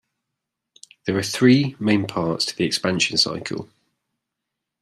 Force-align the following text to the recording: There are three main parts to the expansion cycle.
There 1.05 1.15
are 1.15 1.21
three 1.21 1.75
main 1.79 2.07
parts 2.07 2.43
to 2.47 2.55
the 2.57 2.63
expansion 2.65 3.17
cycle. 3.19 3.69